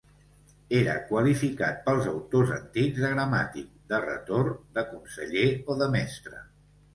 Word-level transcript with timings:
Era 0.77 0.93
qualificat 1.09 1.83
pels 1.89 2.07
autors 2.11 2.53
antics, 2.55 3.03
de 3.03 3.11
gramàtic, 3.11 3.69
de 3.93 4.01
retor, 4.07 4.51
de 4.79 4.87
conseller 4.95 5.47
o 5.69 5.77
de 5.85 5.91
mestre. 5.99 6.43